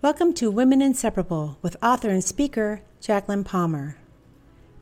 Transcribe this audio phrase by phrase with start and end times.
[0.00, 3.96] Welcome to Women Inseparable with author and speaker Jacqueline Palmer.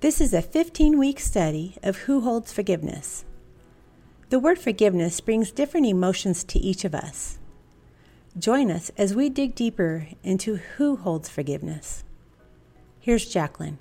[0.01, 3.25] This is a 15 week study of who holds forgiveness.
[4.29, 7.39] The word forgiveness brings different emotions to each of us.
[8.39, 12.05] Join us as we dig deeper into who holds forgiveness.
[13.01, 13.79] Here's Jacqueline.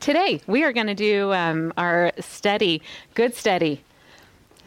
[0.00, 2.82] Today, we are going to do um, our study,
[3.14, 3.84] good study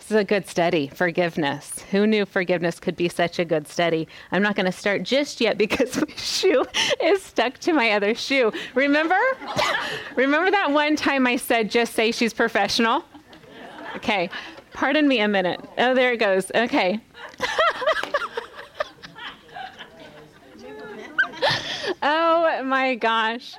[0.05, 1.79] this is a good study, forgiveness.
[1.89, 4.07] Who knew forgiveness could be such a good study?
[4.31, 6.63] I'm not going to start just yet because my shoe
[7.01, 8.53] is stuck to my other shoe.
[8.75, 9.17] Remember?
[10.15, 13.03] Remember that one time I said, just say she's professional?
[13.95, 14.29] Okay.
[14.73, 15.59] Pardon me a minute.
[15.79, 16.51] Oh, there it goes.
[16.53, 16.99] Okay.
[22.03, 23.55] oh my gosh.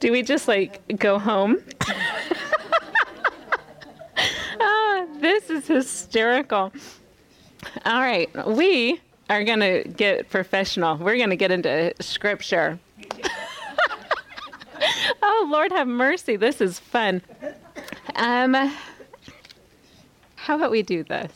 [0.00, 1.62] Do we just like go home?
[5.20, 6.72] this is hysterical.
[7.84, 10.96] All right, we are going to get professional.
[10.96, 12.78] We're going to get into scripture.
[15.22, 16.36] oh, Lord have mercy.
[16.36, 17.22] This is fun.
[18.16, 18.54] Um,
[20.36, 21.32] how about we do this?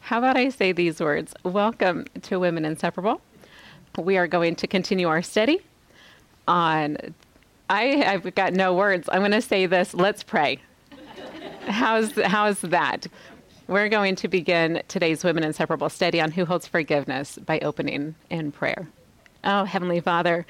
[0.00, 1.32] How about I say these words?
[1.42, 3.20] Welcome to Women Inseparable.
[3.96, 5.60] We are going to continue our study
[6.46, 7.14] on.
[7.70, 9.08] I, I've got no words.
[9.10, 9.94] I'm going to say this.
[9.94, 10.58] Let's pray.
[11.66, 13.06] How's, how's that?
[13.68, 18.50] We're going to begin today's Women Inseparable study on who holds forgiveness by opening in
[18.50, 18.88] prayer.
[19.44, 20.44] Oh, Heavenly Father,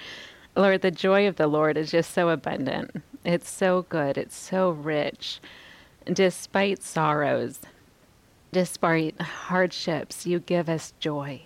[0.56, 3.02] Lord, the joy of the Lord is just so abundant.
[3.24, 4.16] It's so good.
[4.16, 5.40] It's so rich.
[6.10, 7.60] Despite sorrows,
[8.50, 11.42] despite hardships, you give us joy.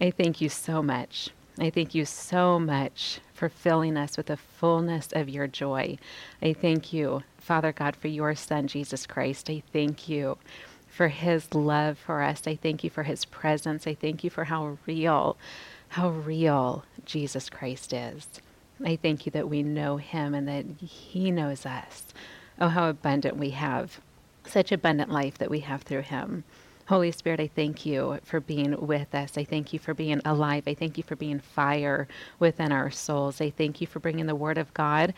[0.00, 1.30] I thank you so much.
[1.58, 5.98] I thank you so much for filling us with the fullness of your joy.
[6.40, 9.50] I thank you Father God, for your Son, Jesus Christ.
[9.50, 10.38] I thank you
[10.88, 12.46] for his love for us.
[12.46, 13.86] I thank you for his presence.
[13.86, 15.36] I thank you for how real,
[15.88, 18.28] how real Jesus Christ is.
[18.84, 22.04] I thank you that we know him and that he knows us.
[22.60, 24.00] Oh, how abundant we have,
[24.46, 26.44] such abundant life that we have through him.
[26.92, 29.38] Holy Spirit, I thank you for being with us.
[29.38, 30.64] I thank you for being alive.
[30.66, 32.06] I thank you for being fire
[32.38, 33.40] within our souls.
[33.40, 35.14] I thank you for bringing the Word of God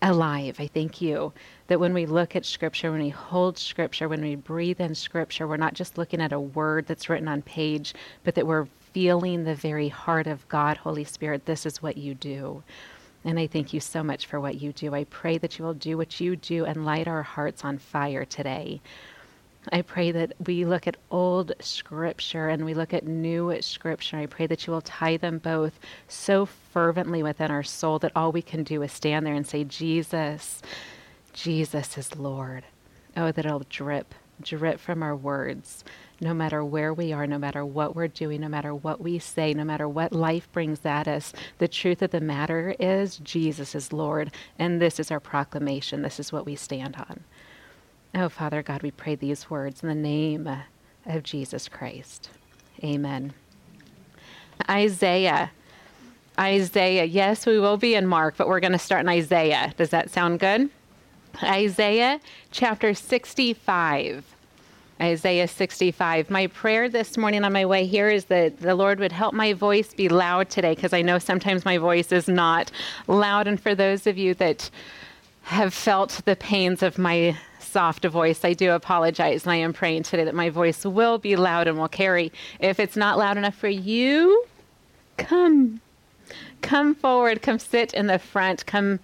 [0.00, 0.56] alive.
[0.58, 1.34] I thank you
[1.66, 5.46] that when we look at Scripture, when we hold Scripture, when we breathe in Scripture,
[5.46, 7.92] we're not just looking at a word that's written on page,
[8.24, 11.44] but that we're feeling the very heart of God, Holy Spirit.
[11.44, 12.62] This is what you do.
[13.26, 14.94] And I thank you so much for what you do.
[14.94, 18.24] I pray that you will do what you do and light our hearts on fire
[18.24, 18.80] today.
[19.72, 24.16] I pray that we look at old scripture and we look at new scripture.
[24.16, 25.78] I pray that you will tie them both
[26.08, 29.64] so fervently within our soul that all we can do is stand there and say,
[29.64, 30.62] Jesus,
[31.34, 32.64] Jesus is Lord.
[33.16, 35.84] Oh, that it'll drip, drip from our words,
[36.22, 39.52] no matter where we are, no matter what we're doing, no matter what we say,
[39.52, 41.34] no matter what life brings at us.
[41.58, 46.00] The truth of the matter is, Jesus is Lord, and this is our proclamation.
[46.00, 47.24] This is what we stand on.
[48.14, 50.48] Oh, Father God, we pray these words in the name
[51.06, 52.28] of Jesus Christ.
[52.82, 53.32] Amen.
[54.68, 55.52] Isaiah.
[56.38, 57.04] Isaiah.
[57.04, 59.72] Yes, we will be in Mark, but we're going to start in Isaiah.
[59.76, 60.70] Does that sound good?
[61.42, 62.20] Isaiah
[62.50, 64.24] chapter 65.
[65.00, 66.30] Isaiah 65.
[66.30, 69.52] My prayer this morning on my way here is that the Lord would help my
[69.52, 72.72] voice be loud today because I know sometimes my voice is not
[73.06, 73.46] loud.
[73.46, 74.68] And for those of you that
[75.42, 77.38] have felt the pains of my
[77.70, 78.44] soft voice.
[78.44, 81.78] I do apologize, and I am praying today that my voice will be loud and
[81.78, 82.32] will carry.
[82.58, 84.44] If it's not loud enough for you,
[85.16, 85.80] come.
[86.62, 89.00] Come forward, come sit in the front, come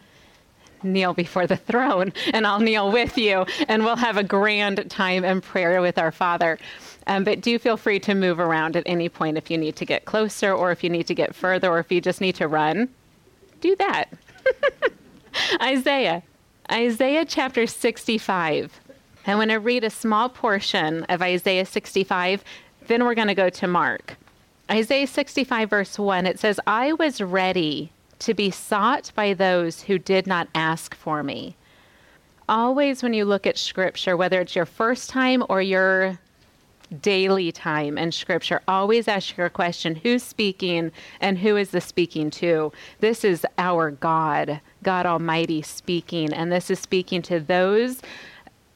[0.82, 5.25] kneel before the throne, and I'll kneel with you, and we'll have a grand time
[5.25, 6.59] in prayer with our Father.
[7.06, 9.84] Um, but do feel free to move around at any point if you need to
[9.84, 12.48] get closer, or if you need to get further, or if you just need to
[12.48, 12.88] run.
[13.60, 14.06] Do that.
[15.62, 16.22] Isaiah
[16.71, 18.81] Isaiah chapter 65.
[19.27, 22.43] I want to read a small portion of Isaiah 65,
[22.88, 24.16] then we're going to go to Mark.
[24.71, 29.98] Isaiah 65, verse 1, it says, I was ready to be sought by those who
[29.98, 31.54] did not ask for me.
[32.48, 36.19] Always, when you look at scripture, whether it's your first time or your
[37.00, 42.30] daily time in scripture, always ask your question who's speaking and who is the speaking
[42.30, 42.72] to?
[43.00, 44.60] This is our God.
[44.83, 48.03] God Almighty speaking, and this is speaking to those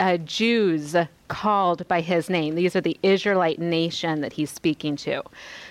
[0.01, 0.97] uh, Jews
[1.29, 2.55] called by his name.
[2.55, 5.23] These are the Israelite nation that he's speaking to.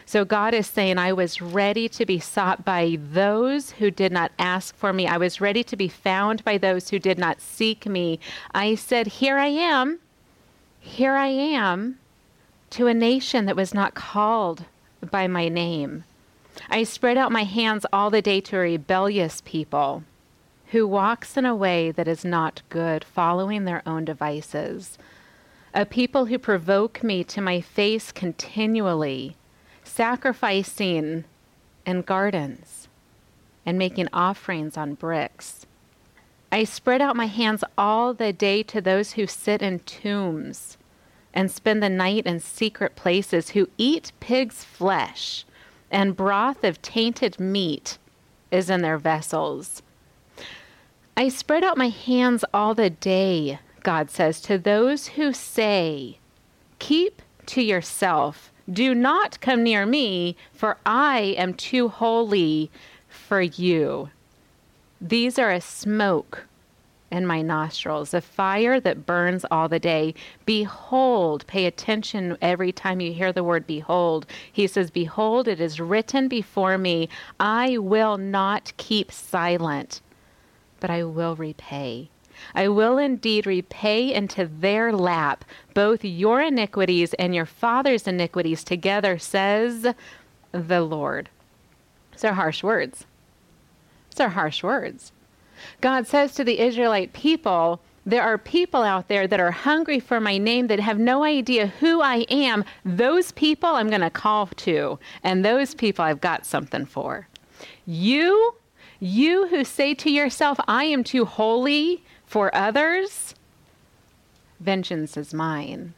[0.05, 4.31] So God is saying, I was ready to be sought by those who did not
[4.39, 5.07] ask for me.
[5.07, 8.19] I was ready to be found by those who did not seek me.
[8.53, 9.99] I said, Here I am.
[10.79, 11.97] Here I am
[12.71, 14.65] to a nation that was not called
[15.09, 16.03] by my name.
[16.69, 20.03] I spread out my hands all the day to a rebellious people
[20.67, 24.97] who walks in a way that is not good, following their own devices.
[25.73, 29.35] A people who provoke me to my face continually,
[29.83, 31.23] sacrificing
[31.85, 32.87] in gardens
[33.65, 35.65] and making offerings on bricks.
[36.51, 40.77] I spread out my hands all the day to those who sit in tombs
[41.33, 45.45] and spend the night in secret places, who eat pig's flesh,
[45.91, 47.97] and broth of tainted meat
[48.51, 49.81] is in their vessels.
[51.15, 56.19] I spread out my hands all the day, God says, to those who say,
[56.79, 62.71] Keep to yourself, do not come near me, for I am too holy
[63.07, 64.09] for you.
[65.01, 66.45] These are a smoke
[67.11, 70.13] in my nostrils, a fire that burns all the day.
[70.45, 74.25] Behold, pay attention every time you hear the word behold.
[74.51, 77.09] He says, Behold, it is written before me,
[77.39, 80.01] I will not keep silent,
[80.79, 82.09] but I will repay.
[82.55, 89.19] I will indeed repay into their lap both your iniquities and your father's iniquities together,
[89.19, 89.87] says
[90.51, 91.29] the Lord.
[92.13, 93.05] These are harsh words.
[94.09, 95.11] These are harsh words.
[95.81, 100.19] God says to the Israelite people, there are people out there that are hungry for
[100.19, 102.65] my name that have no idea who I am.
[102.83, 107.27] Those people I'm going to call to, and those people I've got something for.
[107.85, 108.55] You,
[108.99, 113.35] you who say to yourself, I am too holy for others,
[114.59, 115.93] vengeance is mine.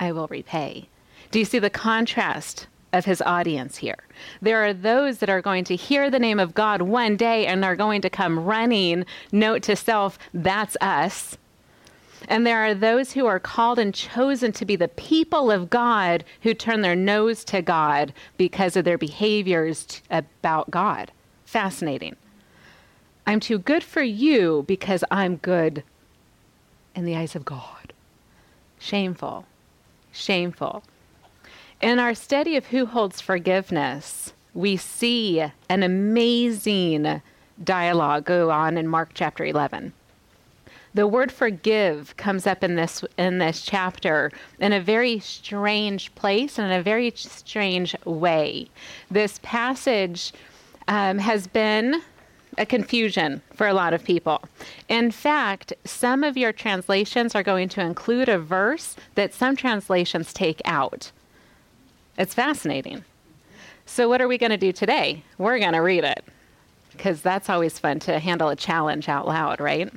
[0.00, 0.88] I will repay.
[1.30, 3.98] Do you see the contrast of his audience here.
[4.40, 7.64] There are those that are going to hear the name of God one day and
[7.64, 11.36] are going to come running, note to self, that's us.
[12.28, 16.24] And there are those who are called and chosen to be the people of God
[16.42, 21.10] who turn their nose to God because of their behaviors t- about God.
[21.44, 22.16] Fascinating.
[23.26, 25.82] I'm too good for you because I'm good
[26.94, 27.92] in the eyes of God.
[28.78, 29.44] Shameful.
[30.12, 30.82] Shameful.
[31.84, 37.20] In our study of who holds forgiveness, we see an amazing
[37.62, 39.92] dialogue go on in Mark chapter 11.
[40.94, 46.58] The word forgive comes up in this in this chapter in a very strange place
[46.58, 48.70] and in a very strange way.
[49.10, 50.32] This passage
[50.88, 52.00] um, has been
[52.56, 54.42] a confusion for a lot of people.
[54.88, 60.32] In fact, some of your translations are going to include a verse that some translations
[60.32, 61.12] take out.
[62.16, 63.04] It's fascinating.
[63.86, 65.24] So, what are we going to do today?
[65.38, 66.24] We're going to read it
[66.92, 69.92] because that's always fun to handle a challenge out loud, right?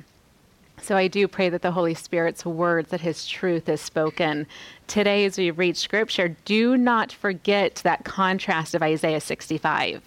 [0.82, 4.46] So, I do pray that the Holy Spirit's words, that His truth is spoken.
[4.88, 10.02] Today, as we read Scripture, do not forget that contrast of Isaiah 65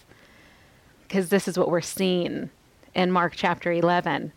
[1.12, 2.50] because this is what we're seeing
[2.96, 4.32] in Mark chapter 11.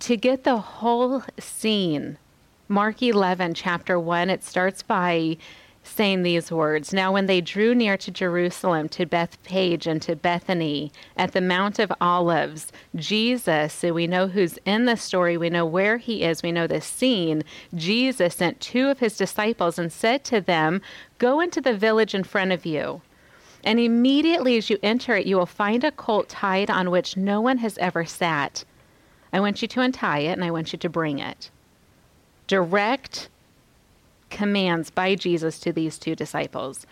[0.00, 2.18] To get the whole scene,
[2.68, 5.38] Mark 11, chapter 1, it starts by
[5.82, 10.92] saying these words Now, when they drew near to Jerusalem, to Bethphage, and to Bethany,
[11.16, 15.66] at the Mount of Olives, Jesus, so we know who's in the story, we know
[15.66, 17.42] where he is, we know the scene.
[17.74, 20.80] Jesus sent two of his disciples and said to them,
[21.18, 23.02] Go into the village in front of you.
[23.64, 27.40] And immediately as you enter it, you will find a colt tied on which no
[27.40, 28.64] one has ever sat.
[29.32, 31.50] I want you to untie it and I want you to bring it.
[32.48, 33.28] Direct
[34.32, 36.86] commands by Jesus to these two disciples.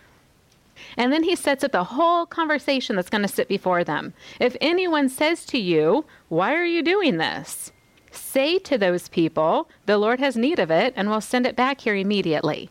[0.95, 4.13] And then he sets up the whole conversation that's going to sit before them.
[4.39, 7.71] If anyone says to you, Why are you doing this?
[8.11, 11.81] Say to those people, The Lord has need of it, and will send it back
[11.81, 12.69] here immediately.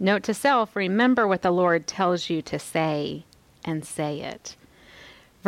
[0.00, 3.24] Note to self, remember what the Lord tells you to say,
[3.64, 4.56] and say it.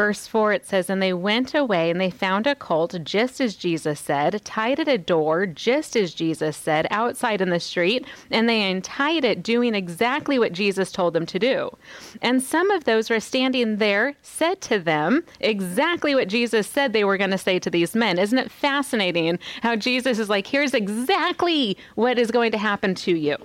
[0.01, 3.55] Verse 4 it says, And they went away and they found a colt, just as
[3.55, 8.49] Jesus said, tied at a door, just as Jesus said, outside in the street, and
[8.49, 11.77] they untied it, doing exactly what Jesus told them to do.
[12.23, 16.95] And some of those who were standing there said to them exactly what Jesus said
[16.95, 18.19] they were going to say to these men.
[18.19, 23.15] Isn't it fascinating how Jesus is like, Here's exactly what is going to happen to
[23.15, 23.37] you.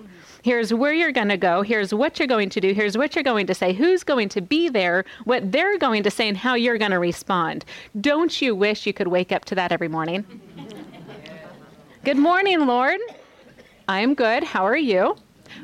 [0.46, 1.64] Here's where you're going to go.
[1.64, 2.72] Here's what you're going to do.
[2.72, 3.74] Here's what you're going to say.
[3.74, 7.00] Who's going to be there, what they're going to say, and how you're going to
[7.00, 7.66] respond.
[8.00, 10.24] Don't you wish you could wake up to that every morning?
[12.04, 13.00] good morning, Lord.
[13.88, 14.44] I'm good.
[14.44, 15.16] How are you?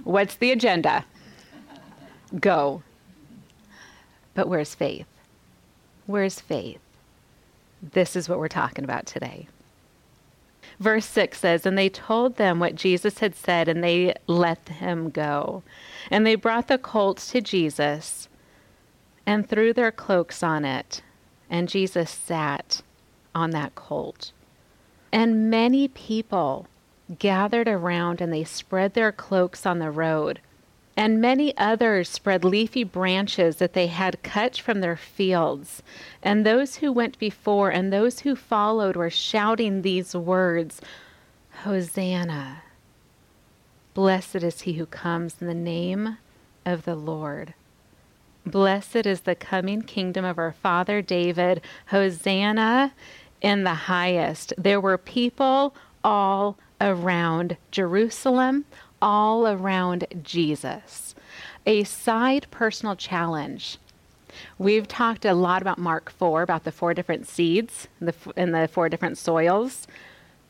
[0.04, 1.06] What's the agenda?
[2.40, 2.82] Go.
[4.34, 5.06] But where's faith?
[6.08, 6.82] Where's faith?
[7.84, 9.48] This is what we're talking about today.
[10.82, 15.12] Verse 6 says, And they told them what Jesus had said, and they let him
[15.12, 15.62] go.
[16.10, 18.28] And they brought the colt to Jesus
[19.24, 21.04] and threw their cloaks on it.
[21.52, 22.82] And Jesus sat
[23.36, 24.32] on that colt.
[25.12, 26.66] And many people
[27.20, 30.40] gathered around and they spread their cloaks on the road.
[30.98, 35.82] And many others spread leafy branches that they had cut from their fields.
[36.22, 40.82] And those who went before and those who followed were shouting these words
[41.64, 42.64] Hosanna!
[43.94, 46.18] Blessed is he who comes in the name
[46.66, 47.54] of the Lord.
[48.46, 51.62] Blessed is the coming kingdom of our father David.
[51.88, 52.94] Hosanna
[53.42, 54.54] in the highest.
[54.58, 58.66] There were people all around Jerusalem,
[59.02, 61.16] all around Jesus.
[61.66, 63.78] A side personal challenge.
[64.58, 67.88] We've talked a lot about Mark 4, about the four different seeds
[68.36, 69.88] and the four different soils.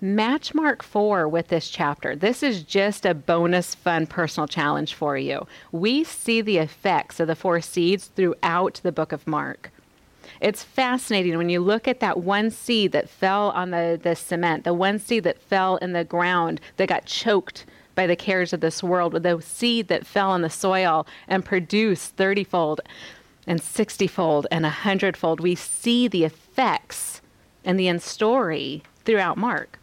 [0.03, 2.15] Match Mark 4 with this chapter.
[2.15, 5.45] This is just a bonus fun personal challenge for you.
[5.71, 9.71] We see the effects of the four seeds throughout the book of Mark.
[10.39, 14.63] It's fascinating when you look at that one seed that fell on the, the cement,
[14.63, 17.65] the one seed that fell in the ground that got choked
[17.95, 21.45] by the cares of this world, with the seed that fell on the soil and
[21.45, 22.81] produced 30 fold
[23.47, 25.39] and 60 fold and 100 fold.
[25.39, 27.21] We see the effects
[27.63, 29.79] and the end story throughout Mark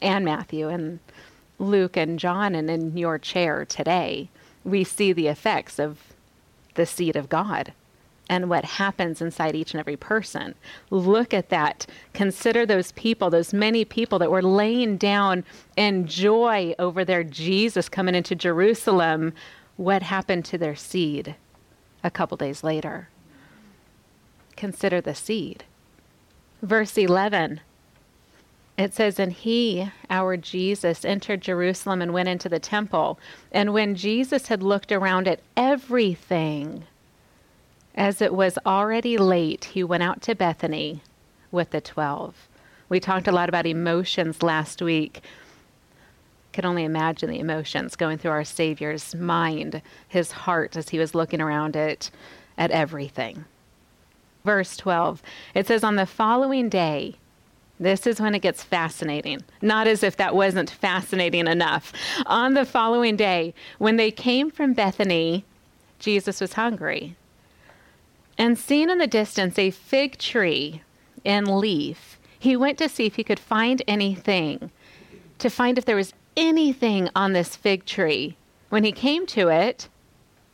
[0.00, 1.00] and Matthew and
[1.58, 4.28] Luke and John and in your chair today.
[4.64, 5.98] We see the effects of
[6.74, 7.72] the seed of God
[8.28, 10.54] and what happens inside each and every person.
[10.90, 11.86] Look at that.
[12.12, 15.44] Consider those people, those many people that were laying down
[15.76, 19.32] in joy over their Jesus coming into Jerusalem.
[19.76, 21.34] What happened to their seed
[22.02, 23.08] a couple days later?
[24.56, 25.64] Consider the seed.
[26.62, 27.60] Verse 11.
[28.76, 33.18] It says, And he, our Jesus, entered Jerusalem and went into the temple.
[33.52, 36.84] And when Jesus had looked around at everything,
[37.94, 41.00] as it was already late, he went out to Bethany
[41.50, 42.48] with the twelve.
[42.88, 45.22] We talked a lot about emotions last week.
[46.52, 51.14] Can only imagine the emotions going through our Savior's mind, his heart, as he was
[51.14, 52.10] looking around at,
[52.58, 53.44] at everything.
[54.44, 55.22] Verse 12,
[55.54, 57.16] it says, On the following day,
[57.80, 59.42] this is when it gets fascinating.
[59.62, 61.92] Not as if that wasn't fascinating enough.
[62.26, 65.44] On the following day, when they came from Bethany,
[65.98, 67.16] Jesus was hungry.
[68.36, 70.82] And seeing in the distance a fig tree
[71.24, 74.70] in leaf, he went to see if he could find anything,
[75.38, 78.36] to find if there was anything on this fig tree.
[78.68, 79.88] When he came to it,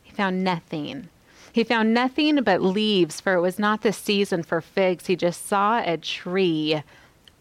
[0.03, 1.09] he found nothing.
[1.51, 5.07] He found nothing but leaves, for it was not the season for figs.
[5.07, 6.81] He just saw a tree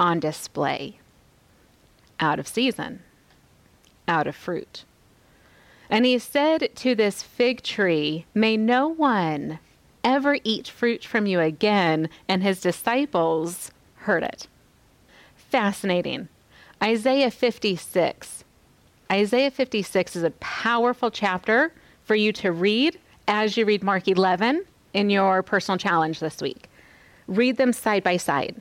[0.01, 0.99] on display,
[2.19, 3.03] out of season,
[4.09, 4.85] out of fruit.
[5.89, 9.59] And he said to this fig tree, May no one
[10.05, 12.09] ever eat fruit from you again.
[12.29, 14.47] And his disciples heard it.
[15.37, 16.29] Fascinating.
[16.83, 18.45] Isaiah 56.
[19.11, 21.73] Isaiah 56 is a powerful chapter
[22.05, 24.65] for you to read as you read Mark 11
[24.95, 26.69] in your personal challenge this week.
[27.27, 28.61] Read them side by side.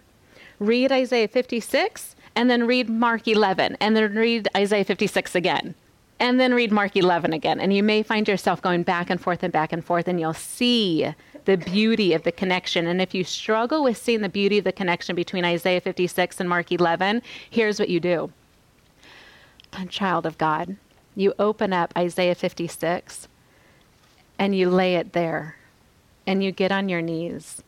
[0.60, 5.76] Read Isaiah 56 and then read Mark 11 and then read Isaiah 56 again
[6.20, 7.60] and then read Mark 11 again.
[7.60, 10.34] And you may find yourself going back and forth and back and forth, and you'll
[10.34, 11.14] see
[11.46, 12.88] the beauty of the connection.
[12.88, 16.50] And if you struggle with seeing the beauty of the connection between Isaiah 56 and
[16.50, 18.32] Mark 11, here's what you do.
[19.90, 20.78] Child of God,
[21.16, 23.28] you open up Isaiah 56
[24.40, 25.58] and you lay it there
[26.26, 27.62] and you get on your knees.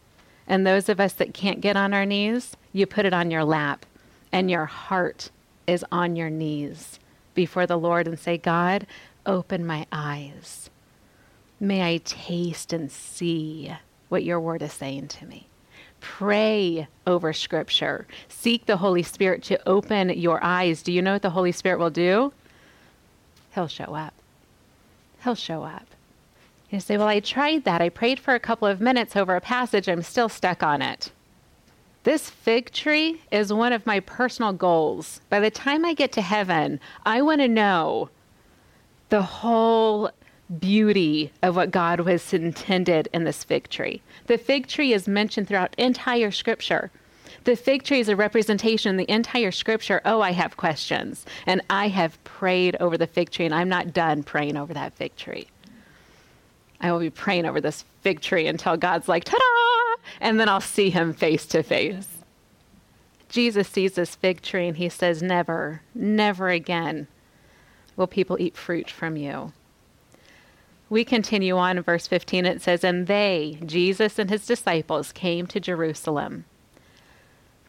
[0.47, 3.43] And those of us that can't get on our knees, you put it on your
[3.43, 3.85] lap
[4.31, 5.29] and your heart
[5.67, 6.99] is on your knees
[7.35, 8.87] before the Lord and say, God,
[9.25, 10.70] open my eyes.
[11.61, 13.71] May I taste and see
[14.09, 15.47] what your word is saying to me.
[15.99, 18.07] Pray over scripture.
[18.27, 20.81] Seek the Holy Spirit to open your eyes.
[20.81, 22.33] Do you know what the Holy Spirit will do?
[23.53, 24.15] He'll show up.
[25.23, 25.85] He'll show up.
[26.71, 27.79] You say, Well, I tried that.
[27.79, 29.87] I prayed for a couple of minutes over a passage.
[29.87, 31.11] I'm still stuck on it.
[32.03, 35.21] This fig tree is one of my personal goals.
[35.29, 38.09] By the time I get to heaven, I want to know
[39.09, 40.09] the whole
[40.59, 44.01] beauty of what God was intended in this fig tree.
[44.27, 46.91] The fig tree is mentioned throughout entire scripture.
[47.43, 50.01] The fig tree is a representation in the entire scripture.
[50.05, 51.25] Oh, I have questions.
[51.45, 54.93] And I have prayed over the fig tree, and I'm not done praying over that
[54.93, 55.47] fig tree.
[56.81, 60.01] I will be praying over this fig tree until God's like, ta da!
[60.19, 62.07] And then I'll see him face to face.
[63.29, 67.07] Jesus sees this fig tree and he says, Never, never again
[67.95, 69.53] will people eat fruit from you.
[70.91, 72.45] We continue on in verse 15.
[72.45, 76.43] It says, And they, Jesus and his disciples, came to Jerusalem.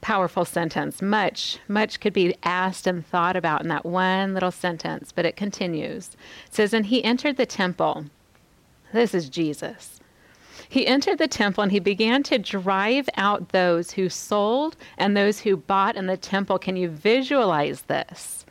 [0.00, 1.00] Powerful sentence.
[1.00, 5.37] Much, much could be asked and thought about in that one little sentence, but it
[5.37, 6.17] continues.
[6.49, 8.07] It says, And he entered the temple.
[8.93, 10.00] This is Jesus.
[10.69, 15.38] He entered the temple and he began to drive out those who sold and those
[15.38, 16.59] who bought in the temple.
[16.59, 18.45] Can you visualize this?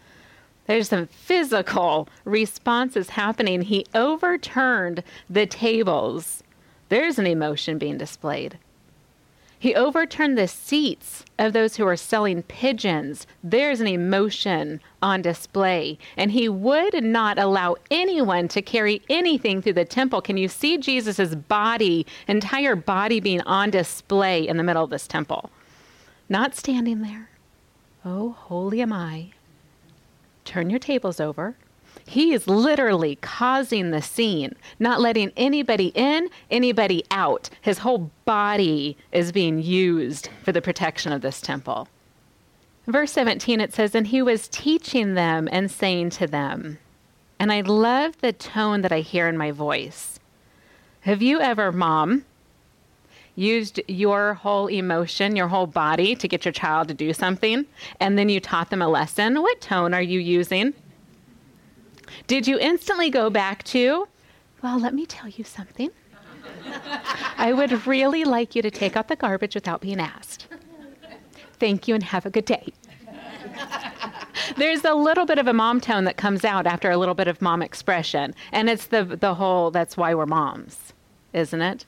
[0.72, 3.64] There's some physical responses happening.
[3.64, 6.44] He overturned the tables.
[6.88, 8.58] There's an emotion being displayed.
[9.60, 13.28] He overturned the seats of those who were selling pigeons.
[13.44, 15.98] There's an emotion on display.
[16.16, 20.22] And he would not allow anyone to carry anything through the temple.
[20.22, 25.06] Can you see Jesus' body, entire body being on display in the middle of this
[25.06, 25.50] temple?
[26.30, 27.30] Not standing there.
[28.06, 29.34] Oh, holy am I.
[30.52, 31.56] Turn your tables over.
[32.06, 37.50] He is literally causing the scene, not letting anybody in, anybody out.
[37.62, 41.88] His whole body is being used for the protection of this temple.
[42.86, 46.80] Verse 17, it says, And he was teaching them and saying to them,
[47.40, 50.20] and I love the tone that I hear in my voice.
[51.00, 52.26] Have you ever, mom,
[53.36, 57.66] used your whole emotion, your whole body to get your child to do something,
[58.00, 59.42] and then you taught them a lesson?
[59.42, 60.74] What tone are you using?
[62.28, 64.08] Did you instantly go back to,
[64.62, 65.90] well, let me tell you something?
[67.38, 70.48] I would really like you to take out the garbage without being asked.
[71.60, 72.74] Thank you and have a good day.
[74.58, 77.28] There's a little bit of a mom tone that comes out after a little bit
[77.28, 78.34] of mom expression.
[78.52, 80.94] And it's the, the whole, that's why we're moms,
[81.34, 81.86] isn't it?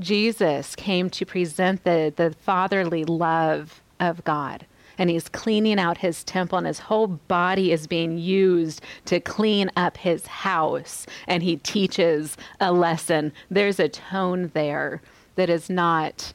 [0.00, 4.66] Jesus came to present the, the fatherly love of God
[4.98, 9.70] and he's cleaning out his temple, and his whole body is being used to clean
[9.76, 11.06] up his house.
[11.28, 13.32] And he teaches a lesson.
[13.48, 15.00] There's a tone there
[15.36, 16.32] that is not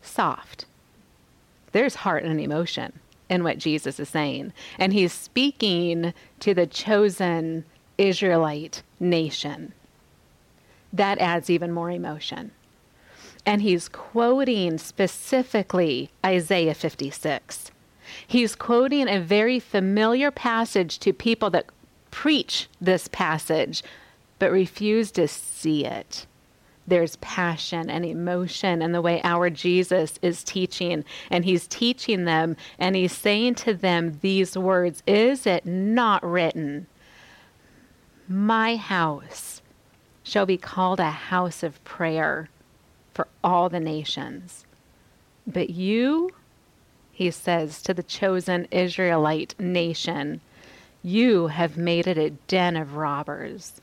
[0.00, 0.64] soft,
[1.72, 4.52] there's heart and emotion in what Jesus is saying.
[4.78, 7.64] And he's speaking to the chosen
[7.98, 9.72] Israelite nation.
[10.92, 12.52] That adds even more emotion
[13.44, 17.70] and he's quoting specifically Isaiah 56.
[18.26, 21.66] He's quoting a very familiar passage to people that
[22.10, 23.82] preach this passage
[24.38, 26.26] but refuse to see it.
[26.86, 32.56] There's passion and emotion in the way our Jesus is teaching, and he's teaching them,
[32.76, 36.88] and he's saying to them these words Is it not written,
[38.28, 39.61] My house
[40.22, 42.48] shall be called a house of prayer?
[43.12, 44.64] for all the nations.
[45.46, 46.30] But you,
[47.10, 50.40] he says to the chosen Israelite nation,
[51.02, 53.80] you have made it a den of robbers.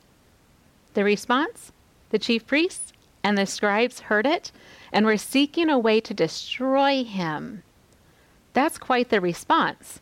[0.94, 1.72] The response?
[2.12, 4.52] The chief priests and the scribes heard it
[4.92, 7.64] and were seeking a way to destroy him.
[8.54, 10.00] That's quite the response.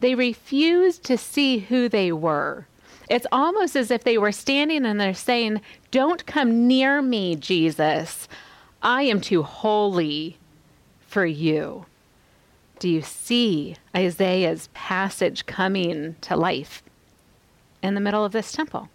[0.00, 2.66] They refused to see who they were.
[3.08, 8.28] It's almost as if they were standing and they're saying, Don't come near me, Jesus.
[8.82, 10.38] I am too holy
[11.06, 11.86] for you.
[12.78, 16.82] Do you see Isaiah's passage coming to life
[17.82, 18.90] in the middle of this temple?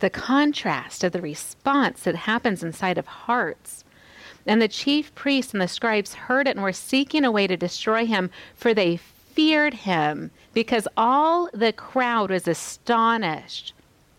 [0.00, 3.84] The contrast of the response that happens inside of hearts.
[4.46, 7.56] And the chief priests and the scribes heard it and were seeking a way to
[7.56, 8.98] destroy him, for they
[9.34, 13.72] feared him because all the crowd was astonished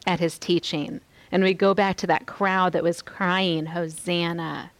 [0.06, 1.02] at his teaching.
[1.32, 4.72] And we go back to that crowd that was crying, Hosanna,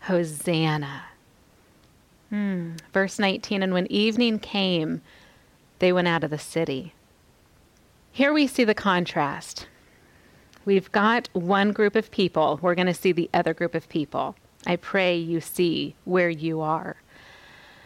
[0.00, 1.04] Hosanna.
[2.30, 2.72] Hmm.
[2.92, 5.02] Verse 19 And when evening came,
[5.78, 6.94] they went out of the city.
[8.10, 9.66] Here we see the contrast.
[10.64, 12.58] We've got one group of people.
[12.62, 14.34] We're going to see the other group of people.
[14.66, 16.96] I pray you see where you are.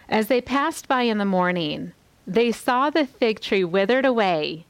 [0.08, 1.92] As they passed by in the morning,
[2.26, 4.66] they saw the fig tree withered away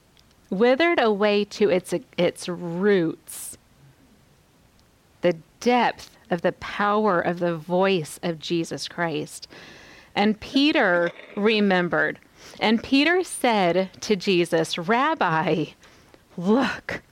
[0.51, 3.59] withered away to its, its roots.
[5.20, 9.48] The depth of the power of the voice of Jesus Christ.
[10.14, 12.18] And Peter remembered.
[12.61, 15.66] And Peter said to Jesus, Rabbi,
[16.37, 17.03] look,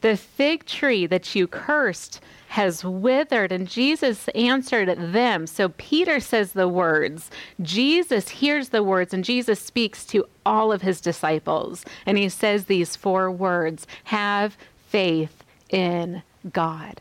[0.00, 3.52] the fig tree that you cursed has withered.
[3.52, 5.46] And Jesus answered them.
[5.46, 7.30] So Peter says the words.
[7.60, 11.84] Jesus hears the words, and Jesus speaks to all of his disciples.
[12.06, 14.56] And he says these four words Have
[14.88, 17.00] faith in God.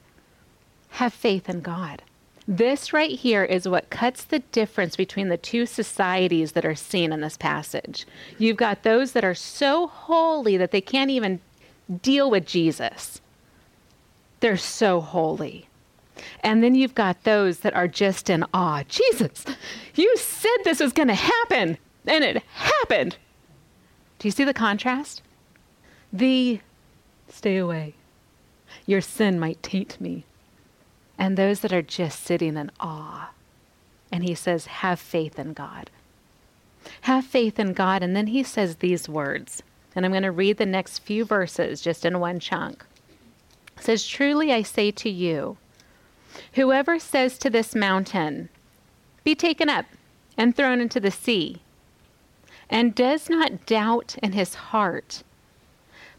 [0.89, 2.01] Have faith in God.
[2.49, 7.11] This right here is what cuts the difference between the two societies that are seen
[7.11, 8.07] in this passage.
[8.37, 11.41] You've got those that are so holy that they can't even
[12.01, 13.21] deal with Jesus.
[14.39, 15.67] They're so holy.
[16.41, 18.83] And then you've got those that are just in awe.
[18.87, 19.45] Jesus,
[19.95, 23.17] you said this was going to happen, and it happened.
[24.19, 25.21] Do you see the contrast?
[26.11, 26.59] The
[27.29, 27.93] stay away.
[28.85, 30.25] Your sin might taint me.
[31.19, 33.31] And those that are just sitting in awe.
[34.11, 35.89] And he says, have faith in God.
[37.01, 38.01] Have faith in God.
[38.01, 39.61] And then he says these words.
[39.97, 42.85] And I'm going to read the next few verses just in one chunk.
[43.77, 45.57] It says, Truly I say to you,
[46.53, 48.49] whoever says to this mountain,
[49.23, 49.87] Be taken up
[50.37, 51.63] and thrown into the sea,
[52.69, 55.23] and does not doubt in his heart,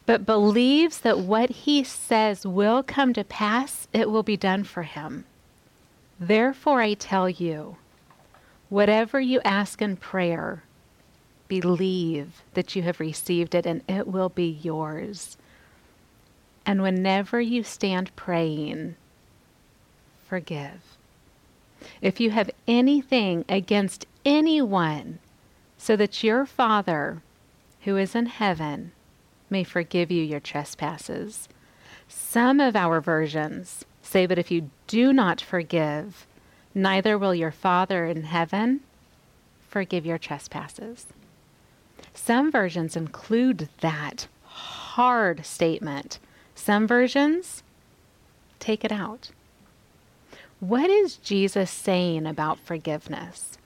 [0.06, 4.82] but believes that what he says will come to pass, it will be done for
[4.82, 5.24] him.
[6.18, 7.76] Therefore, I tell you,
[8.70, 10.64] whatever you ask in prayer,
[11.48, 15.36] believe that you have received it and it will be yours.
[16.64, 18.96] And whenever you stand praying,
[20.26, 20.96] forgive.
[22.02, 25.18] If you have anything against anyone,
[25.78, 27.22] so that your Father,
[27.82, 28.92] who is in heaven,
[29.48, 31.48] may forgive you your trespasses.
[32.08, 36.26] Some of our versions say, But if you do not forgive,
[36.74, 38.80] neither will your Father in heaven
[39.68, 41.06] forgive your trespasses.
[42.14, 46.18] Some versions include that hard statement.
[46.54, 47.62] Some versions
[48.58, 49.30] take it out.
[50.60, 53.58] What is Jesus saying about forgiveness?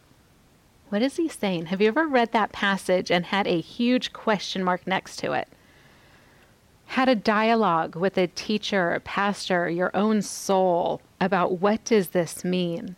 [0.90, 1.66] What is he saying?
[1.66, 5.48] Have you ever read that passage and had a huge question mark next to it?
[6.88, 12.44] Had a dialogue with a teacher, a pastor, your own soul about what does this
[12.44, 12.96] mean?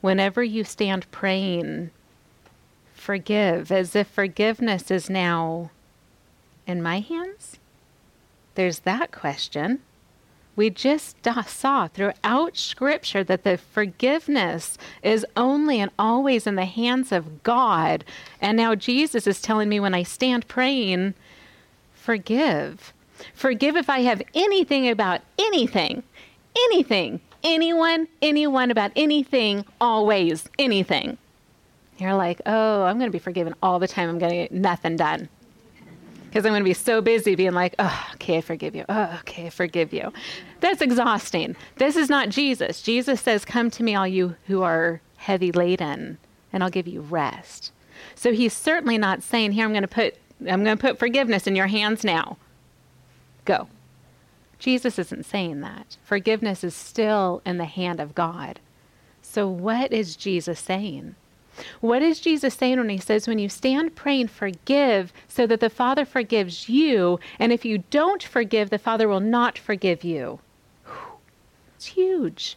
[0.00, 1.92] Whenever you stand praying,
[3.06, 5.70] forgive as if forgiveness is now
[6.66, 7.56] in my hands?
[8.56, 9.78] There's that question.
[10.56, 11.16] We just
[11.46, 18.04] saw throughout Scripture that the forgiveness is only and always in the hands of God.
[18.40, 21.14] And now Jesus is telling me when I stand praying,
[21.94, 22.92] forgive.
[23.34, 26.02] Forgive if I have anything about anything,
[26.56, 31.18] anything, anyone, anyone about anything, always, anything.
[31.98, 34.08] You're like, oh, I'm going to be forgiven all the time.
[34.08, 35.28] I'm going to get nothing done
[36.36, 38.84] because I'm going to be so busy being like, oh, okay, I forgive you.
[38.90, 40.12] Oh, okay, I forgive you.
[40.60, 41.56] That's exhausting.
[41.76, 42.82] This is not Jesus.
[42.82, 46.18] Jesus says, Come to me, all you who are heavy laden,
[46.52, 47.72] and I'll give you rest.
[48.14, 50.16] So he's certainly not saying, Here, I'm going to put.
[50.40, 52.36] I'm going to put forgiveness in your hands now.
[53.46, 53.68] Go.
[54.58, 55.96] Jesus isn't saying that.
[56.04, 58.60] Forgiveness is still in the hand of God.
[59.22, 61.14] So, what is Jesus saying?
[61.80, 65.70] What is Jesus saying when he says, when you stand praying, forgive so that the
[65.70, 70.40] Father forgives you, and if you don't forgive, the Father will not forgive you?
[71.76, 72.56] It's huge.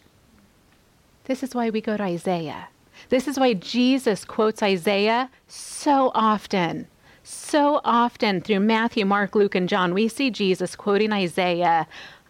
[1.26, 2.70] This is why we go to Isaiah.
[3.10, 6.88] This is why Jesus quotes Isaiah so often.
[7.24, 11.88] So often through Matthew, Mark, Luke, and John, we see Jesus quoting Isaiah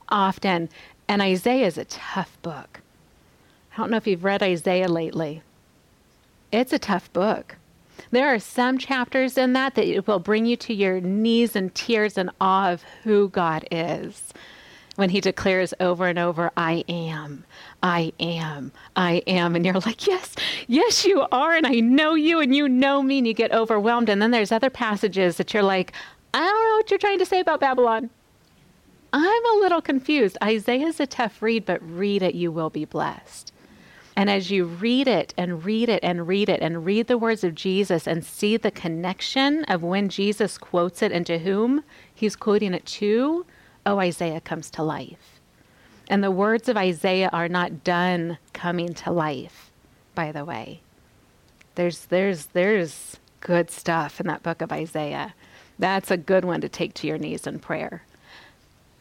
[0.10, 0.70] often.
[1.08, 2.82] And Isaiah is a tough book.
[3.74, 5.42] I don't know if you've read Isaiah lately.
[6.52, 7.58] It's a tough book.
[8.12, 12.18] There are some chapters in that that will bring you to your knees and tears
[12.18, 14.34] in awe of who God is.
[14.96, 17.46] When he declares over and over, I am,
[17.82, 19.56] I am, I am.
[19.56, 20.36] And you're like, yes,
[20.68, 21.56] yes, you are.
[21.56, 23.20] And I know you and you know me.
[23.20, 24.10] And you get overwhelmed.
[24.10, 25.94] And then there's other passages that you're like,
[26.34, 28.10] I don't know what you're trying to say about Babylon.
[29.14, 30.38] I'm a little confused.
[30.44, 33.54] Isaiah is a tough read, but read it, you will be blessed.
[34.20, 37.46] And as you read it and read it and read it and read the words
[37.46, 42.36] of Jesus and see the connection of when Jesus quotes it and to whom he's
[42.36, 43.46] quoting it to,
[43.86, 45.40] oh, Isaiah comes to life.
[46.10, 49.72] And the words of Isaiah are not done coming to life,
[50.16, 50.82] by the way.
[51.76, 55.34] There's, there's, there's good stuff in that book of Isaiah.
[55.78, 58.04] That's a good one to take to your knees in prayer.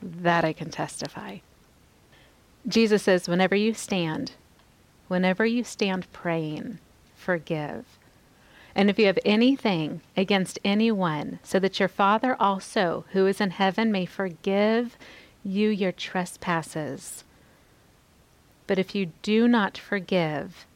[0.01, 1.39] That I can testify.
[2.69, 4.35] Jesus says, whenever you stand,
[5.09, 6.79] whenever you stand praying,
[7.17, 7.85] forgive.
[8.75, 13.51] And if you have anything against anyone, so that your Father also, who is in
[13.51, 14.97] heaven, may forgive
[15.45, 17.25] you your trespasses.
[18.69, 20.67] But if you do not forgive,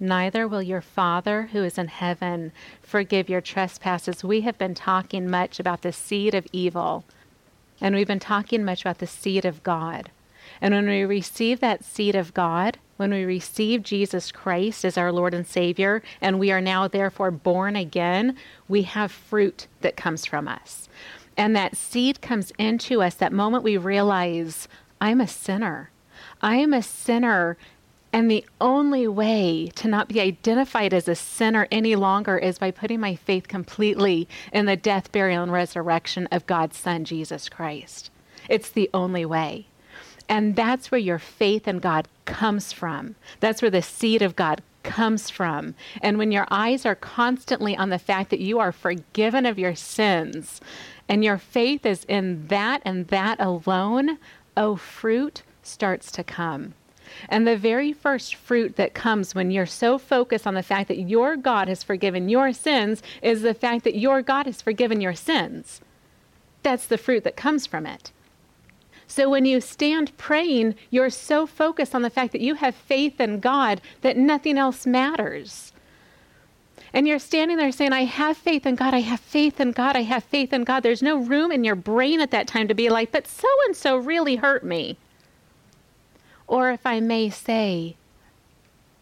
[0.00, 4.22] neither will your Father who is in heaven forgive your trespasses.
[4.24, 7.04] We have been talking much about the seed of evil,
[7.80, 10.10] and we've been talking much about the seed of God.
[10.60, 15.10] And when we receive that seed of God, when we receive Jesus Christ as our
[15.10, 18.36] Lord and Savior, and we are now therefore born again,
[18.68, 20.88] we have fruit that comes from us.
[21.36, 24.68] And that seed comes into us that moment we realize,
[25.00, 25.90] I'm a sinner.
[26.42, 27.56] I am a sinner.
[28.12, 32.72] And the only way to not be identified as a sinner any longer is by
[32.72, 38.10] putting my faith completely in the death, burial, and resurrection of God's Son, Jesus Christ.
[38.48, 39.66] It's the only way.
[40.28, 43.14] And that's where your faith in God comes from.
[43.40, 45.74] That's where the seed of God comes from.
[46.02, 49.74] And when your eyes are constantly on the fact that you are forgiven of your
[49.74, 50.60] sins
[51.08, 54.18] and your faith is in that and that alone,
[54.56, 56.74] oh, fruit starts to come.
[57.28, 61.00] And the very first fruit that comes when you're so focused on the fact that
[61.00, 65.14] your God has forgiven your sins is the fact that your God has forgiven your
[65.14, 65.80] sins.
[66.62, 68.12] That's the fruit that comes from it.
[69.08, 73.20] So when you stand praying, you're so focused on the fact that you have faith
[73.20, 75.72] in God that nothing else matters.
[76.92, 79.96] And you're standing there saying, I have faith in God, I have faith in God,
[79.96, 80.82] I have faith in God.
[80.82, 83.74] There's no room in your brain at that time to be like, but so and
[83.74, 84.98] so really hurt me.
[86.46, 87.96] Or if I may say,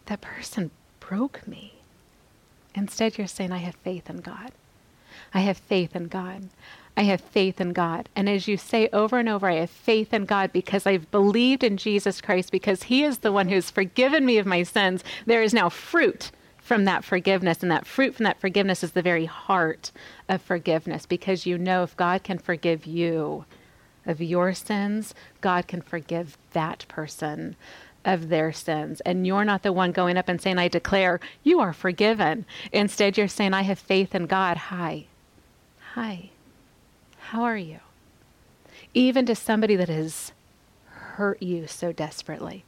[0.07, 1.75] that person broke me.
[2.75, 4.53] Instead, you're saying, I have faith in God.
[5.35, 6.49] I have faith in God.
[6.97, 8.09] I have faith in God.
[8.17, 11.63] And as you say over and over, I have faith in God because I've believed
[11.63, 15.05] in Jesus Christ, because He is the one who's forgiven me of my sins.
[15.27, 16.31] There is now fruit
[16.67, 17.63] from that forgiveness.
[17.63, 19.93] And that fruit from that forgiveness is the very heart
[20.29, 23.45] of forgiveness because you know if God can forgive you
[24.05, 27.55] of your sins, God can forgive that person
[28.05, 29.01] of their sins.
[29.03, 32.47] And you're not the one going up and saying, I declare you are forgiven.
[32.73, 34.57] Instead, you're saying, I have faith in God.
[34.57, 35.07] Hi.
[35.95, 36.31] Hi.
[37.31, 37.81] How are you?
[38.95, 40.31] Even to somebody that has
[40.85, 42.65] hurt you so desperately.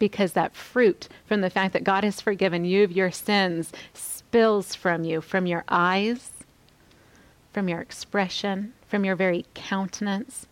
[0.00, 4.74] Because that fruit from the fact that God has forgiven you of your sins spills
[4.74, 6.30] from you, from your eyes,
[7.52, 10.48] from your expression, from your very countenance,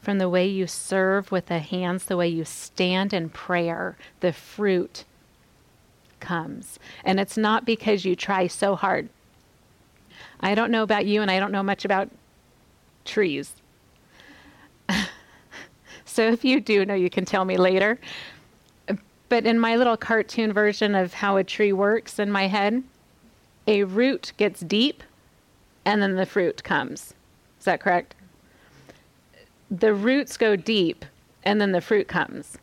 [0.00, 3.96] from the way you serve with the hands, the way you stand in prayer.
[4.18, 5.04] The fruit
[6.18, 6.80] comes.
[7.04, 9.08] And it's not because you try so hard.
[10.40, 12.10] I don't know about you, and I don't know much about
[13.04, 13.54] trees.
[16.04, 17.98] so if you do know, you can tell me later.
[19.28, 22.82] But in my little cartoon version of how a tree works in my head,
[23.66, 25.02] a root gets deep
[25.84, 27.14] and then the fruit comes.
[27.58, 28.14] Is that correct?
[29.70, 31.04] The roots go deep
[31.42, 32.58] and then the fruit comes.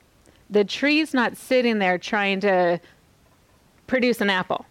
[0.50, 2.80] The tree's not sitting there trying to
[3.88, 4.66] produce an apple.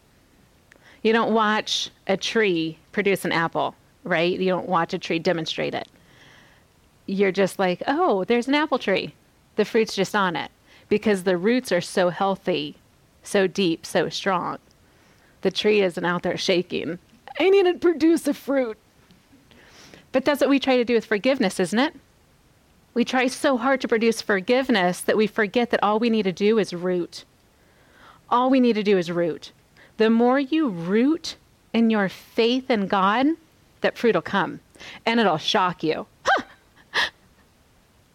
[1.02, 4.38] You don't watch a tree produce an apple right?
[4.38, 5.88] You don't watch a tree demonstrate it.
[7.06, 9.14] You're just like, oh, there's an apple tree.
[9.56, 10.50] The fruit's just on it
[10.88, 12.76] because the roots are so healthy,
[13.22, 14.58] so deep, so strong.
[15.42, 16.98] The tree isn't out there shaking.
[17.38, 18.76] I need to produce a fruit.
[20.12, 21.94] But that's what we try to do with forgiveness, isn't it?
[22.92, 26.32] We try so hard to produce forgiveness that we forget that all we need to
[26.32, 27.24] do is root.
[28.28, 29.52] All we need to do is root.
[29.96, 31.36] The more you root
[31.72, 33.26] in your faith in God,
[33.80, 34.60] that fruit will come
[35.06, 36.06] and it'll shock you.
[36.24, 36.44] Huh.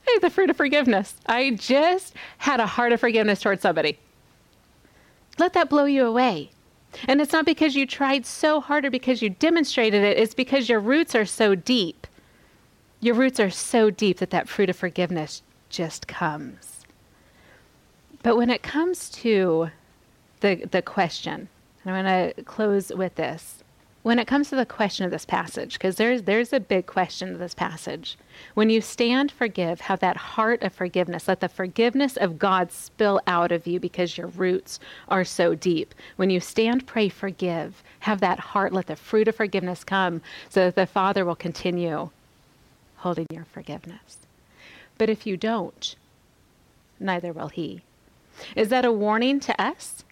[0.08, 1.15] Hey, the fruit of forgiveness.
[1.25, 3.97] I just had a heart of forgiveness towards somebody.
[5.39, 6.51] Let that blow you away.
[7.08, 10.69] And it's not because you tried so hard or because you demonstrated it, it's because
[10.69, 12.08] your roots are so deep.
[13.01, 16.86] Your roots are so deep that that fruit of forgiveness just comes.
[18.23, 19.69] But when it comes to
[20.39, 21.49] the, the question,
[21.84, 23.63] and I'm going to close with this
[24.06, 27.32] when it comes to the question of this passage, because there's there's a big question
[27.32, 28.20] to this passage.
[28.54, 31.28] When you stand, forgive, have that heart of forgiveness.
[31.28, 35.96] Let the forgiveness of God spill out of you because your roots are so deep.
[36.18, 37.82] When you stand, pray, forgive.
[38.02, 38.74] Have that heart.
[38.74, 42.12] Let the fruit of forgiveness come so that the Father will continue
[42.98, 44.20] holding your forgiveness.
[45.00, 45.96] But if you don't,
[47.00, 47.82] neither will He.
[48.56, 50.04] Is that a warning to us?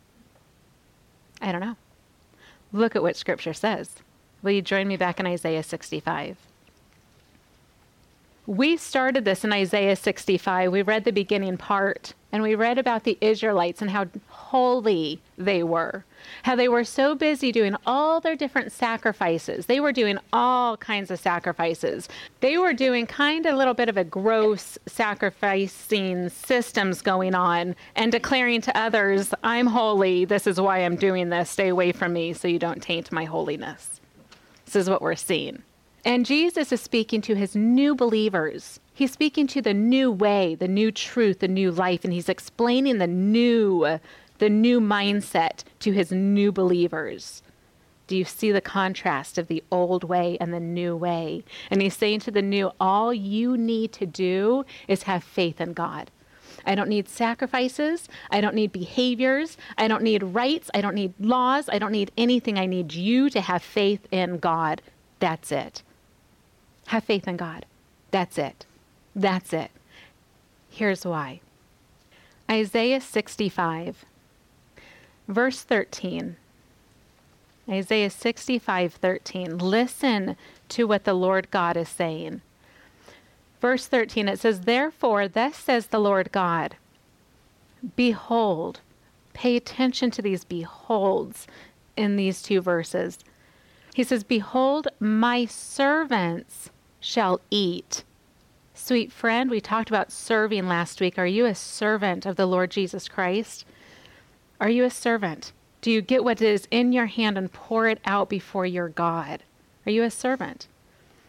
[1.40, 1.76] I don't know.
[2.76, 3.98] Look at what Scripture says.
[4.42, 6.38] Will you join me back in Isaiah 65?
[8.46, 10.70] We started this in Isaiah 65.
[10.70, 15.64] We read the beginning part and we read about the Israelites and how holy they
[15.64, 16.04] were.
[16.44, 19.68] How they were so busy doing all their different sacrifices.
[19.68, 22.10] They were doing all kinds of sacrifices.
[22.42, 27.78] They were doing kind of a little bit of a gross sacrificing systems going on
[27.96, 30.26] and declaring to others, I'm holy.
[30.26, 31.50] This is why I'm doing this.
[31.50, 34.02] Stay away from me so you don't taint my holiness.
[34.66, 35.64] This is what we're seeing.
[36.06, 40.68] And Jesus is speaking to his new believers He's speaking to the new way, the
[40.68, 44.00] new truth, the new life, and he's explaining the new,
[44.38, 47.42] the new mindset to his new believers.
[48.06, 51.44] Do you see the contrast of the old way and the new way?
[51.72, 55.74] And he's saying to the new, all you need to do is have faith in
[55.74, 56.12] God.
[56.68, 58.08] I don't need sacrifices.
[58.30, 59.58] I don't need behaviors.
[59.76, 60.70] I don't need rights.
[60.76, 61.68] I don't need laws.
[61.68, 62.60] I don't need anything.
[62.60, 64.84] I need you to have faith in God.
[65.20, 65.82] That's it.
[66.88, 67.66] Have faith in God.
[68.12, 68.66] That's it.
[69.16, 69.72] That's it.
[70.70, 71.42] Here's why
[72.50, 74.06] Isaiah 65,
[75.28, 76.36] verse 13.
[77.70, 79.58] Isaiah 65, 13.
[79.58, 80.36] Listen
[80.70, 82.42] to what the Lord God is saying.
[83.62, 86.76] Verse 13, it says, Therefore, thus says the Lord God,
[87.96, 88.82] Behold,
[89.34, 91.48] pay attention to these beholds
[91.96, 93.20] in these two verses.
[93.94, 96.72] He says, Behold, my servants
[97.04, 98.04] shall eat
[98.76, 101.20] Sweet friend, we talked about serving last week.
[101.20, 103.66] Are you a servant of the Lord Jesus Christ?
[104.60, 105.54] Are you a servant?
[105.82, 109.44] Do you get what is in your hand and pour it out before your God?
[109.86, 110.68] Are you a servant?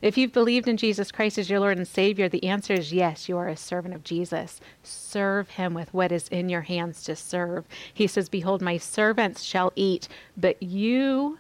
[0.00, 3.28] If you've believed in Jesus Christ as your Lord and Savior, the answer is yes,
[3.28, 4.60] you are a servant of Jesus.
[4.82, 7.66] Serve him with what is in your hands to serve.
[7.92, 11.38] He says, Behold, my servants shall eat, but you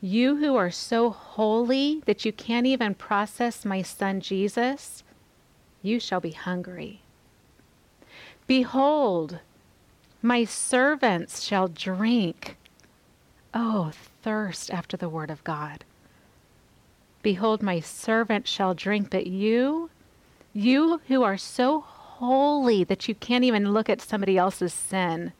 [0.00, 5.02] you who are so holy that you can't even process my son Jesus,
[5.82, 7.00] you shall be hungry.
[8.46, 9.40] Behold,
[10.22, 12.56] my servants shall drink.
[13.52, 15.84] Oh, thirst after the word of God.
[17.22, 19.90] Behold, my servant shall drink, but you,
[20.52, 25.32] you who are so holy that you can't even look at somebody else's sin,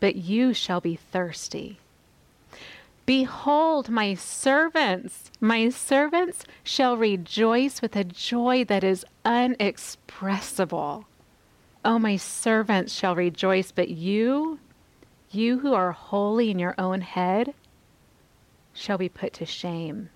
[0.00, 1.78] but you shall be thirsty.
[3.06, 11.04] Behold, my servants, my servants shall rejoice with a joy that is unexpressible.
[11.84, 14.58] Oh, my servants shall rejoice, but you,
[15.30, 17.52] you who are holy in your own head,
[18.72, 20.08] shall be put to shame.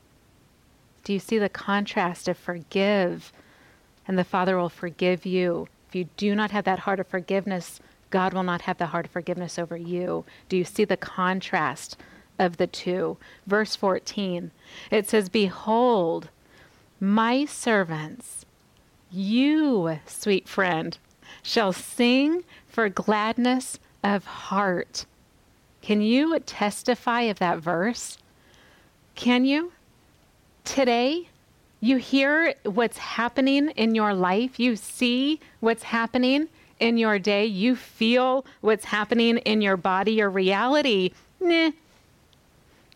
[1.05, 3.33] Do you see the contrast of forgive,
[4.07, 5.69] and the Father will forgive you?
[5.89, 9.05] If you do not have that heart of forgiveness, God will not have the heart
[9.05, 10.25] of forgiveness over you.
[10.49, 11.99] Do you see the contrast?
[12.39, 13.17] Of the two.
[13.47, 14.51] Verse 14,
[14.91, 16.29] it says, Behold,
[17.01, 18.45] my servants,
[19.11, 20.99] you, sweet friend,
[21.43, 25.07] shall sing for gladness of heart.
[25.83, 28.19] Can you testify of that verse?
[29.15, 29.73] Can you?
[30.65, 31.29] Today,
[31.81, 36.49] you hear what's happening in your life, you see what's happening
[36.81, 41.13] in your day, you feel what's happening in your body, your reality.
[41.41, 41.71] Nah,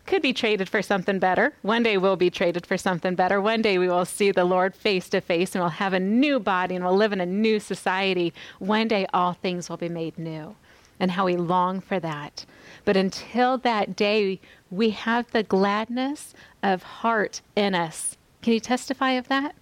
[0.05, 1.53] could be traded for something better.
[1.61, 3.39] One day we'll be traded for something better.
[3.39, 6.39] One day we will see the Lord face to face and we'll have a new
[6.39, 8.33] body and we'll live in a new society.
[8.59, 10.55] One day all things will be made new.
[10.99, 12.45] And how we long for that.
[12.85, 14.39] But until that day,
[14.69, 18.17] we have the gladness of heart in us.
[18.41, 19.55] Can you testify of that?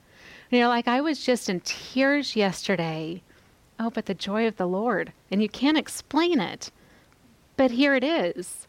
[0.50, 3.22] You know, like I was just in tears yesterday.
[3.80, 5.14] Oh, but the joy of the Lord.
[5.32, 6.72] And you can't explain it.
[7.56, 8.68] But here it is.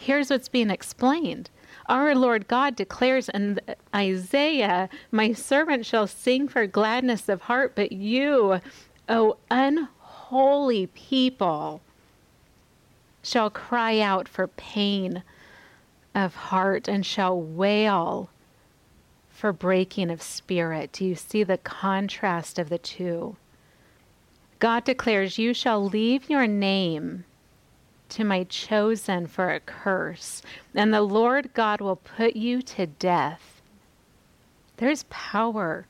[0.00, 1.50] Here's what's being explained.
[1.84, 3.60] Our Lord God declares in
[3.94, 8.60] Isaiah, My servant shall sing for gladness of heart, but you,
[9.10, 11.82] O unholy people,
[13.22, 15.22] shall cry out for pain
[16.14, 18.30] of heart and shall wail
[19.28, 20.92] for breaking of spirit.
[20.92, 23.36] Do you see the contrast of the two?
[24.60, 27.24] God declares, You shall leave your name
[28.10, 30.42] to my chosen for a curse,
[30.74, 33.60] and the Lord God will put you to death.
[34.76, 35.86] There's power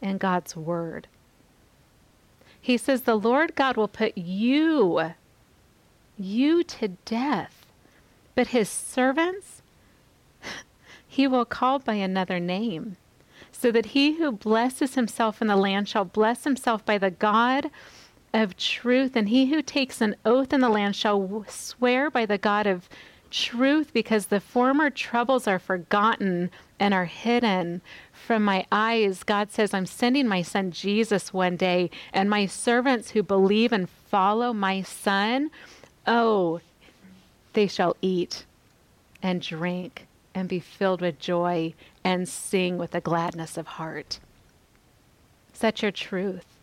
[0.00, 1.08] in God's word.
[2.60, 5.12] He says, The Lord God will put you,
[6.18, 7.66] you to death,
[8.34, 9.62] but his servants,
[11.06, 12.96] he will call by another name,
[13.52, 17.70] so that he who blesses himself in the land shall bless himself by the God
[18.34, 22.36] of truth, and he who takes an oath in the land shall swear by the
[22.36, 22.88] God of
[23.30, 27.80] truth, because the former troubles are forgotten and are hidden
[28.12, 29.22] from my eyes.
[29.22, 33.88] God says, I'm sending my son Jesus one day, and my servants who believe and
[33.88, 35.50] follow my son,
[36.06, 36.60] oh,
[37.54, 38.44] they shall eat
[39.22, 41.72] and drink and be filled with joy
[42.02, 44.18] and sing with a gladness of heart.
[45.52, 46.53] Such your truth.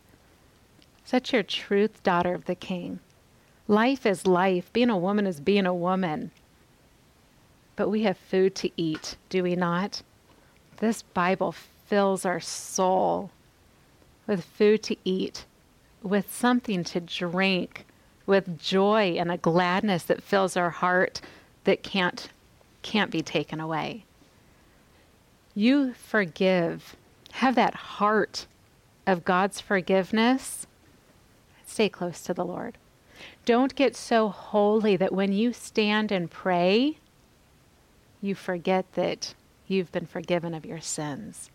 [1.03, 2.99] Such your truth, daughter of the king.
[3.67, 4.71] Life is life.
[4.73, 6.31] Being a woman is being a woman.
[7.75, 10.01] But we have food to eat, do we not?
[10.77, 13.31] This Bible fills our soul
[14.27, 15.45] with food to eat,
[16.01, 17.85] with something to drink,
[18.25, 21.21] with joy and a gladness that fills our heart
[21.63, 22.29] that can't
[22.81, 24.05] can't be taken away.
[25.53, 26.95] You forgive.
[27.33, 28.47] Have that heart
[29.05, 30.65] of God's forgiveness.
[31.71, 32.77] Stay close to the Lord.
[33.45, 36.97] Don't get so holy that when you stand and pray,
[38.19, 39.33] you forget that
[39.67, 41.49] you've been forgiven of your sins.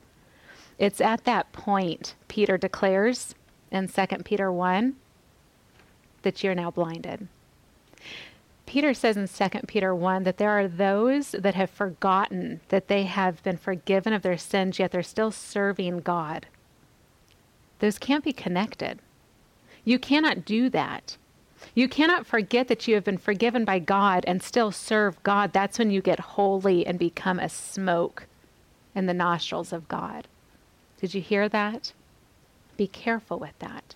[0.79, 3.35] It's at that point, Peter declares
[3.71, 4.97] in 2 Peter 1,
[6.23, 7.29] that you're now blinded.
[8.65, 13.03] Peter says in 2 Peter 1 that there are those that have forgotten that they
[13.03, 16.47] have been forgiven of their sins, yet they're still serving God.
[17.81, 18.99] Those can't be connected.
[19.87, 21.17] You cannot do that.
[21.75, 25.53] You cannot forget that you have been forgiven by God and still serve God.
[25.53, 28.27] That's when you get holy and become a smoke
[28.95, 30.27] in the nostrils of God.
[31.01, 31.93] Did you hear that?
[32.77, 33.95] Be careful with that.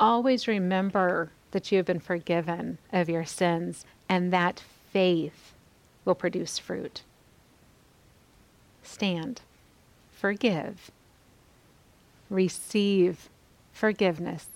[0.00, 5.52] Always remember that you have been forgiven of your sins, and that faith
[6.04, 7.02] will produce fruit.
[8.82, 9.42] Stand,
[10.10, 10.90] forgive,
[12.28, 13.28] receive
[13.72, 14.48] forgiveness,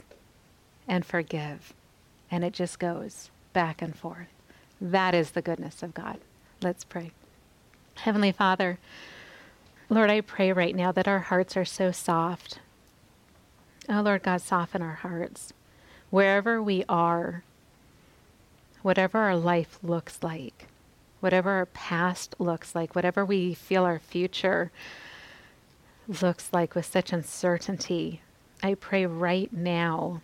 [0.91, 1.72] and forgive.
[2.32, 4.26] And it just goes back and forth.
[4.80, 6.18] That is the goodness of God.
[6.61, 7.12] Let's pray.
[7.95, 8.78] Heavenly Father,
[9.88, 12.59] Lord, I pray right now that our hearts are so soft.
[13.88, 15.53] Oh, Lord God, soften our hearts.
[16.11, 17.45] Wherever we are,
[18.82, 20.66] whatever our life looks like,
[21.20, 24.72] whatever our past looks like, whatever we feel our future
[26.20, 28.22] looks like with such uncertainty,
[28.61, 30.20] I pray right now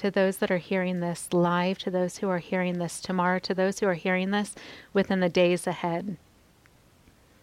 [0.00, 3.52] to those that are hearing this live, to those who are hearing this tomorrow, to
[3.52, 4.54] those who are hearing this
[4.94, 6.16] within the days ahead.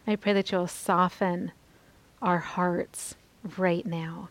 [0.08, 1.52] I pray that you'll soften
[2.20, 3.14] our hearts
[3.58, 4.30] right now.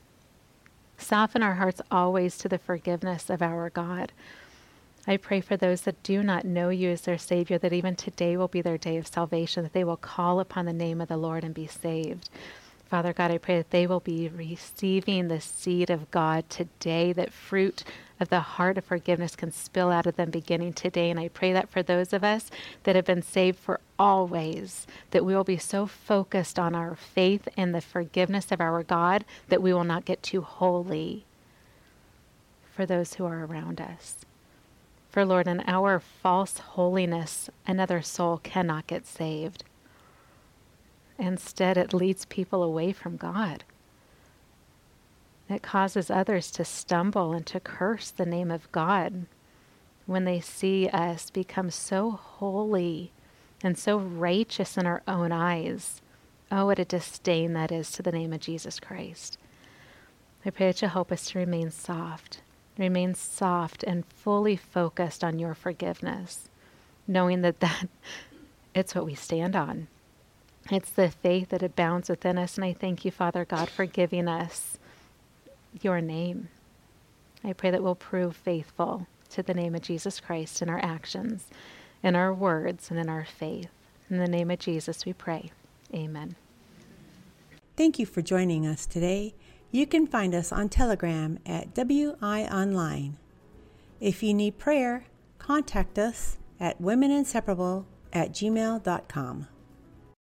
[0.98, 4.10] Soften our hearts always to the forgiveness of our God.
[5.06, 8.36] I pray for those that do not know you as their Savior, that even today
[8.36, 11.16] will be their day of salvation, that they will call upon the name of the
[11.16, 12.28] Lord and be saved.
[12.86, 17.32] Father God, I pray that they will be receiving the seed of God today, that
[17.32, 17.84] fruit
[18.18, 21.10] of the heart of forgiveness can spill out of them beginning today.
[21.10, 22.50] And I pray that for those of us
[22.84, 27.48] that have been saved for always, that we will be so focused on our faith
[27.56, 31.24] and the forgiveness of our God that we will not get too holy
[32.74, 34.16] for those who are around us.
[35.08, 39.64] For Lord, in our false holiness, another soul cannot get saved.
[41.18, 43.64] Instead, it leads people away from God.
[45.48, 49.26] It causes others to stumble and to curse the name of God
[50.06, 53.12] when they see us become so holy
[53.62, 56.00] and so righteous in our own eyes.
[56.50, 59.38] Oh, what a disdain that is to the name of Jesus Christ.
[60.44, 62.40] I pray that you help us to remain soft,
[62.78, 66.48] remain soft and fully focused on your forgiveness,
[67.08, 67.88] knowing that, that
[68.74, 69.88] it's what we stand on.
[70.70, 72.56] It's the faith that abounds within us.
[72.56, 74.78] And I thank you, Father God, for giving us
[75.82, 76.48] your name.
[77.44, 81.44] I pray that we'll prove faithful to the name of Jesus Christ in our actions,
[82.02, 83.70] in our words, and in our faith.
[84.08, 85.50] In the name of Jesus, we pray.
[85.92, 86.36] Amen.
[87.76, 89.34] Thank you for joining us today.
[89.70, 93.16] You can find us on Telegram at WI Online.
[94.00, 95.04] If you need prayer,
[95.38, 99.48] contact us at womeninseparable at gmail.com.